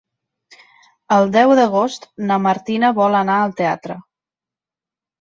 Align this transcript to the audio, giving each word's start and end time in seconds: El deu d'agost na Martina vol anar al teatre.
El 1.17 1.29
deu 1.35 1.53
d'agost 1.61 2.09
na 2.31 2.41
Martina 2.49 2.93
vol 3.03 3.21
anar 3.23 3.39
al 3.45 3.57
teatre. 3.63 4.03